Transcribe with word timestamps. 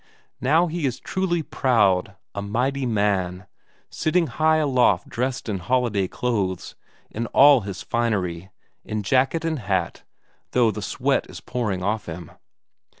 Now 0.41 0.65
he 0.65 0.87
is 0.87 0.99
truly 0.99 1.43
proud, 1.43 2.15
a 2.33 2.41
mighty 2.41 2.87
man, 2.87 3.45
sitting 3.91 4.25
high 4.25 4.57
aloft 4.57 5.07
dressed 5.07 5.47
in 5.47 5.59
holiday 5.59 6.07
clothes, 6.07 6.73
in 7.11 7.27
all 7.27 7.61
his 7.61 7.83
finery; 7.83 8.49
in 8.83 9.03
jacket 9.03 9.45
and 9.45 9.59
hat, 9.59 10.01
though 10.53 10.71
the 10.71 10.81
sweat 10.81 11.29
is 11.29 11.39
pouring 11.39 11.83
off 11.83 12.07
him. 12.07 12.31